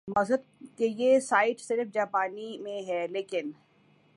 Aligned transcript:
معذرت 0.07 0.43
کہ 0.77 0.83
یہ 0.83 1.19
سائیٹ 1.19 1.59
صرف 1.59 1.93
جاپانی 1.93 2.57
میں 2.57 2.81
ھے 2.81 3.05
لیکن 3.07 3.51
آ 3.51 4.03